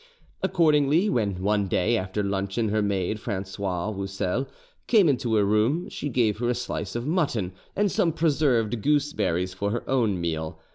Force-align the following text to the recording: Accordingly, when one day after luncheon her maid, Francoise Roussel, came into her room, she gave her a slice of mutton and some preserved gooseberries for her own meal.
Accordingly, 0.41 1.11
when 1.11 1.43
one 1.43 1.67
day 1.67 1.95
after 1.95 2.23
luncheon 2.23 2.69
her 2.69 2.81
maid, 2.81 3.19
Francoise 3.19 3.95
Roussel, 3.95 4.47
came 4.87 5.07
into 5.07 5.35
her 5.35 5.45
room, 5.45 5.89
she 5.89 6.09
gave 6.09 6.39
her 6.39 6.49
a 6.49 6.55
slice 6.55 6.95
of 6.95 7.05
mutton 7.05 7.53
and 7.75 7.91
some 7.91 8.11
preserved 8.11 8.81
gooseberries 8.81 9.53
for 9.53 9.69
her 9.69 9.87
own 9.87 10.19
meal. 10.19 10.59